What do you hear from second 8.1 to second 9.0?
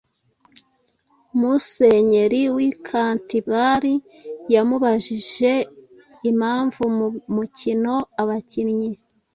abakinnyi